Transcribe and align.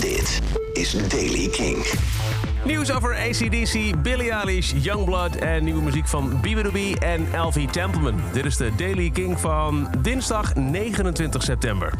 Dit 0.00 0.40
is 0.72 1.08
Daily 1.08 1.48
King. 1.48 1.86
Nieuws 2.64 2.92
over 2.92 3.16
ACDC, 3.16 4.02
Billie 4.02 4.30
Eilish, 4.30 4.72
Youngblood 4.76 5.36
en 5.36 5.64
nieuwe 5.64 5.82
muziek 5.82 6.06
van 6.06 6.40
BBB 6.40 6.94
en 7.02 7.26
Elvie 7.32 7.68
Templeman. 7.70 8.20
Dit 8.32 8.44
is 8.44 8.56
de 8.56 8.70
Daily 8.76 9.10
King 9.10 9.40
van 9.40 9.88
dinsdag 10.02 10.54
29 10.54 11.42
september. 11.42 11.92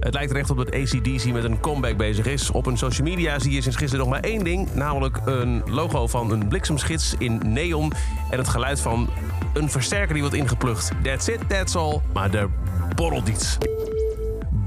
Het 0.00 0.14
lijkt 0.14 0.30
er 0.30 0.36
echt 0.36 0.50
op 0.50 0.56
dat 0.56 0.74
ACDC 0.74 1.32
met 1.32 1.44
een 1.44 1.60
comeback 1.60 1.96
bezig 1.96 2.26
is. 2.26 2.50
Op 2.50 2.64
hun 2.64 2.78
social 2.78 3.08
media 3.08 3.38
zie 3.38 3.52
je 3.52 3.60
sinds 3.60 3.76
gisteren 3.76 4.04
nog 4.04 4.14
maar 4.14 4.24
één 4.24 4.44
ding. 4.44 4.74
Namelijk 4.74 5.20
een 5.24 5.62
logo 5.66 6.06
van 6.06 6.30
een 6.30 6.48
bliksemschits 6.48 7.14
in 7.18 7.40
neon. 7.44 7.92
En 8.30 8.38
het 8.38 8.48
geluid 8.48 8.80
van 8.80 9.08
een 9.54 9.70
versterker 9.70 10.12
die 10.12 10.22
wordt 10.22 10.36
ingeplucht. 10.36 10.90
That's 11.02 11.28
it, 11.28 11.48
that's 11.48 11.74
all. 11.74 12.00
Maar 12.12 12.34
er 12.34 12.48
borrelt 12.94 13.28
iets. 13.28 13.58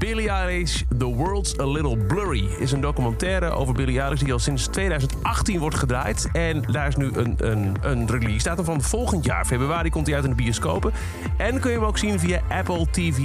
Billie 0.00 0.30
Eilish, 0.30 0.82
The 0.98 1.14
World's 1.14 1.58
a 1.58 1.66
Little 1.66 1.96
Blurry... 1.96 2.44
is 2.58 2.72
een 2.72 2.80
documentaire 2.80 3.50
over 3.50 3.74
Billie 3.74 4.00
Eilish 4.00 4.20
die 4.20 4.32
al 4.32 4.38
sinds 4.38 4.66
2018 4.66 5.58
wordt 5.58 5.76
gedraaid. 5.76 6.28
En 6.32 6.62
daar 6.62 6.86
is 6.86 6.96
nu 6.96 7.10
een, 7.12 7.34
een, 7.36 7.76
een 7.80 8.06
release. 8.06 8.48
Datum 8.48 8.64
van 8.64 8.82
volgend 8.82 9.24
jaar. 9.24 9.44
Februari 9.44 9.90
komt 9.90 10.06
hij 10.06 10.14
uit 10.14 10.24
in 10.24 10.30
de 10.30 10.36
bioscopen. 10.36 10.92
En 11.36 11.60
kun 11.60 11.70
je 11.70 11.76
hem 11.76 11.86
ook 11.86 11.98
zien 11.98 12.20
via 12.20 12.40
Apple 12.48 12.86
TV+. 12.90 13.18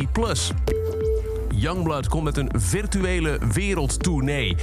Youngblood 1.49 2.07
komt 2.07 2.23
met 2.23 2.37
een 2.37 2.51
virtuele 2.55 3.39
wereldtournee. 3.53 4.55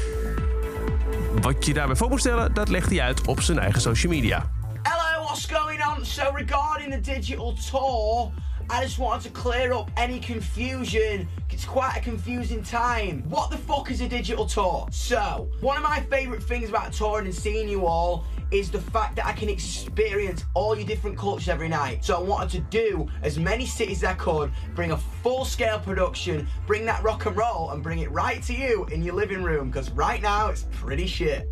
Wat 1.41 1.67
je 1.67 1.75
daarbij 1.75 1.97
voor 1.97 2.09
moet 2.09 2.21
stellen, 2.21 2.55
dat 2.55 2.69
legt 2.69 2.91
hij 2.91 3.01
uit 3.01 3.27
op 3.27 3.41
zijn 3.41 3.59
eigen 3.59 3.81
social 3.81 4.13
media. 4.13 4.51
Hello, 4.83 5.25
what's 5.25 5.47
going 5.47 5.85
on? 5.87 6.05
So, 6.05 6.23
regarding 6.35 6.93
the 6.93 7.01
digital 7.01 7.55
tour, 7.71 8.31
I 8.71 8.83
just 8.83 8.99
wanted 8.99 9.23
to 9.25 9.31
clear 9.31 9.73
up 9.73 9.91
any 9.97 10.19
confusion. 10.19 11.29
It's 11.51 11.65
quite 11.65 11.97
a 11.97 12.01
confusing 12.01 12.63
time. 12.63 13.23
What 13.29 13.51
the 13.51 13.59
fuck 13.59 13.91
is 13.91 14.01
a 14.01 14.09
digital 14.09 14.47
tour? 14.47 14.89
So, 14.91 15.51
one 15.61 15.77
of 15.77 15.83
my 15.83 16.01
favorite 16.01 16.43
things 16.43 16.69
about 16.69 16.93
touring 16.93 17.27
and 17.27 17.35
seeing 17.35 17.69
you 17.69 17.87
all 17.87 18.25
is 18.51 18.71
the 18.71 18.81
fact 18.81 19.17
that 19.17 19.27
I 19.27 19.33
can 19.33 19.49
experience 19.49 20.45
all 20.55 20.77
your 20.77 20.87
different 20.87 21.17
cultures 21.17 21.49
every 21.49 21.69
night. 21.69 22.05
So 22.05 22.17
I 22.17 22.21
wanted 22.21 22.51
to 22.51 22.61
do 22.71 23.09
as 23.23 23.39
many 23.39 23.65
cities 23.65 24.05
as 24.05 24.11
I 24.11 24.15
could, 24.15 24.53
bring 24.75 24.93
a 24.93 24.97
full 24.97 25.45
scale 25.45 25.79
production, 25.79 26.47
bring 26.67 26.85
that 26.87 27.03
rock 27.03 27.27
and 27.27 27.37
roll, 27.37 27.71
and 27.71 27.83
bring 27.83 28.01
it 28.01 28.11
right 28.11 28.43
to 28.43 28.55
you 28.55 28.85
in 28.87 29.03
your 29.03 29.15
living 29.15 29.43
room. 29.43 29.71
Because 29.71 29.91
right 29.93 30.21
now 30.21 30.49
it's 30.49 30.67
pretty 30.71 31.07
shit. 31.07 31.49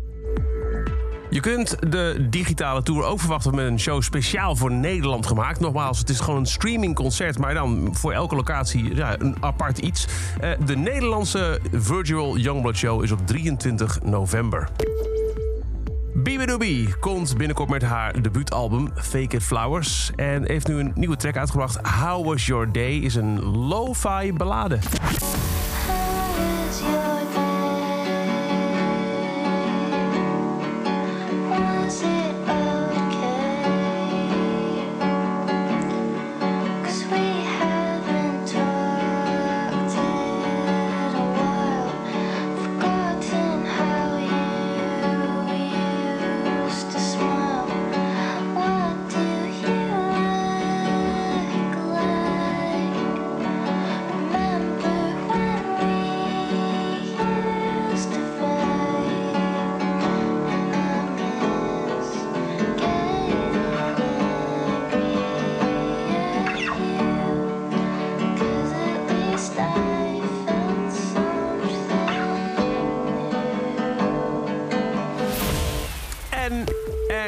Je 1.31 1.39
kunt 1.39 1.75
de 1.91 2.27
digitale 2.29 2.83
tour 2.83 3.03
ook 3.03 3.19
verwachten 3.19 3.55
met 3.55 3.65
een 3.65 3.79
show 3.79 4.01
speciaal 4.01 4.55
voor 4.55 4.71
Nederland 4.71 5.25
gemaakt. 5.25 5.59
Nogmaals, 5.59 5.99
het 5.99 6.09
is 6.09 6.19
gewoon 6.19 6.39
een 6.39 6.45
streamingconcert, 6.45 7.37
maar 7.37 7.53
dan 7.53 7.89
voor 7.91 8.11
elke 8.11 8.35
locatie 8.35 8.95
ja, 8.95 9.15
een 9.19 9.35
apart 9.39 9.77
iets. 9.77 10.07
Eh, 10.39 10.49
de 10.65 10.75
Nederlandse 10.75 11.59
Virtual 11.71 12.37
Youngblood 12.37 12.77
Show 12.77 13.03
is 13.03 13.11
op 13.11 13.27
23 13.27 14.01
november. 14.03 14.69
Bibidoobie 16.13 16.95
komt 16.99 17.37
binnenkort 17.37 17.69
met 17.69 17.81
haar 17.81 18.21
debuutalbum 18.21 18.89
Fake 18.95 19.35
It 19.35 19.43
Flowers. 19.43 20.11
En 20.15 20.47
heeft 20.47 20.67
nu 20.67 20.79
een 20.79 20.91
nieuwe 20.95 21.15
track 21.15 21.37
uitgebracht. 21.37 21.87
How 21.87 22.25
Was 22.25 22.45
Your 22.45 22.71
Day 22.71 22.93
is 22.93 23.15
een 23.15 23.41
lo-fi 23.41 24.33
ballade. 24.33 24.79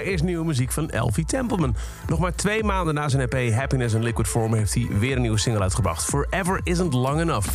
Er 0.04 0.12
is 0.12 0.22
nieuwe 0.22 0.46
muziek 0.46 0.72
van 0.72 0.90
Elfie 0.90 1.26
Templeman. 1.26 1.76
Nog 2.08 2.20
maar 2.20 2.36
twee 2.36 2.64
maanden 2.64 2.94
na 2.94 3.10
zijn 3.10 3.30
EP 3.30 3.54
Happiness 3.54 3.94
in 3.94 4.04
Liquid 4.04 4.28
Form 4.28 4.54
heeft 4.54 4.74
hij 4.74 4.88
weer 5.00 5.16
een 5.16 5.22
nieuwe 5.22 5.40
single 5.40 5.62
uitgebracht. 5.62 6.06
Forever 6.06 6.60
Isn't 6.64 6.94
Long 6.94 7.20
Enough. 7.20 7.48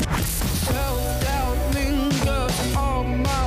On 2.76 3.20
my 3.20 3.38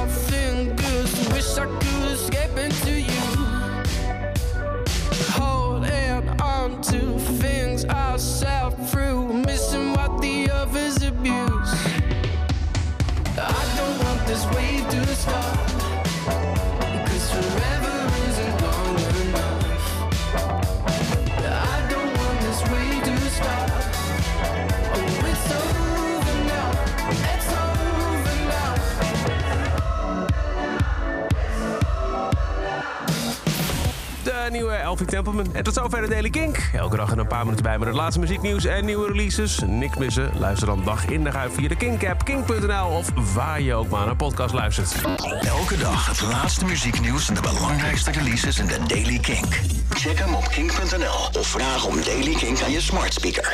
nieuwe 34.50 34.74
Elfie 34.74 35.06
Templeman. 35.06 35.56
En 35.56 35.63
tot 35.63 35.74
zover 35.74 36.02
de 36.02 36.07
Daily 36.07 36.29
Kink. 36.29 36.69
Elke 36.74 36.96
dag 36.96 37.12
en 37.12 37.18
een 37.18 37.28
paar 37.28 37.44
minuten 37.44 37.63
bij 37.63 37.78
met 37.78 37.88
het 37.88 37.97
laatste 37.97 38.19
muzieknieuws 38.19 38.66
en 38.66 38.85
nieuwe 38.85 39.07
releases. 39.07 39.59
Niks 39.66 39.97
missen. 39.97 40.31
Luister 40.40 40.68
dan 40.68 40.81
dag 40.84 41.06
in 41.06 41.24
dag 41.24 41.35
uit 41.35 41.53
via 41.53 41.68
de 41.68 41.75
Kink-app, 41.75 42.25
kink.nl 42.25 42.85
of 42.85 43.34
waar 43.34 43.62
je 43.62 43.74
ook 43.74 43.90
maar 43.90 44.06
naar 44.06 44.16
podcast 44.16 44.53
luistert. 44.53 44.96
Elke 45.41 45.78
dag 45.78 46.07
het 46.07 46.22
laatste 46.22 46.66
muzieknieuws 46.66 47.29
en 47.29 47.34
de 47.35 47.41
belangrijkste 47.41 48.12
releases 48.12 48.59
in 48.59 48.66
de 48.66 48.78
Daily 48.88 49.19
Kink. 49.19 49.59
Check 49.90 50.19
hem 50.19 50.34
op 50.34 50.47
kink.nl 50.47 51.40
of 51.40 51.47
vraag 51.47 51.85
om 51.85 52.03
Daily 52.03 52.34
Kink 52.34 52.62
aan 52.62 52.72
je 52.72 52.81
smart 52.81 53.13
speaker. 53.13 53.50